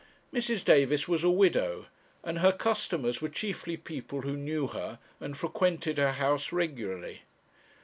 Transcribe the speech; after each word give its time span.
Mrs. 0.33 0.63
Davis 0.65 1.07
was 1.07 1.23
a 1.23 1.29
widow, 1.29 1.85
and 2.23 2.39
her 2.39 2.51
customers 2.51 3.21
were 3.21 3.29
chiefly 3.29 3.77
people 3.77 4.23
who 4.23 4.35
knew 4.35 4.65
her 4.65 4.97
and 5.19 5.37
frequented 5.37 5.99
her 5.99 6.13
house 6.13 6.51
regularly. 6.51 7.21